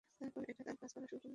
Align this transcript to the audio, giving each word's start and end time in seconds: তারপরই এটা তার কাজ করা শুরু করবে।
তারপরই 0.21 0.49
এটা 0.51 0.63
তার 0.67 0.77
কাজ 0.81 0.91
করা 0.93 1.07
শুরু 1.11 1.21
করবে। 1.23 1.29